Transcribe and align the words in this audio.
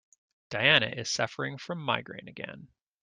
Diana 0.49 0.87
is 0.87 1.11
suffering 1.11 1.59
from 1.59 1.77
migraine 1.79 2.27
again. 2.27 2.69